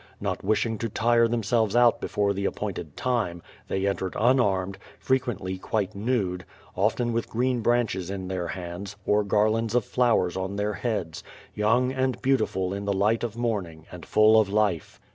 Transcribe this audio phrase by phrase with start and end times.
[0.19, 5.53] Not wishing to tire themselves out f before the appointed time, they entered unarmed, frequently
[5.57, 6.43] r quite nude,
[6.75, 10.73] often with green ])ranches in their hands, or gar t lands of flowers on their
[10.73, 14.99] heads, young and beautiful in the r light of morning, and full of life.